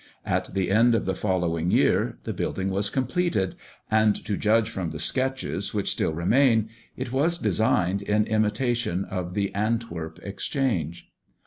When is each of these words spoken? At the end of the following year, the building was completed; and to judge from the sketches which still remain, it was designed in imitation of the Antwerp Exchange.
At 0.25 0.55
the 0.55 0.71
end 0.71 0.95
of 0.95 1.05
the 1.05 1.13
following 1.13 1.69
year, 1.69 2.17
the 2.23 2.33
building 2.33 2.71
was 2.71 2.89
completed; 2.89 3.53
and 3.91 4.15
to 4.25 4.35
judge 4.35 4.67
from 4.71 4.89
the 4.89 4.97
sketches 4.97 5.75
which 5.75 5.91
still 5.91 6.11
remain, 6.15 6.69
it 6.97 7.11
was 7.11 7.37
designed 7.37 8.01
in 8.01 8.25
imitation 8.25 9.05
of 9.05 9.35
the 9.35 9.53
Antwerp 9.53 10.17
Exchange. 10.23 11.07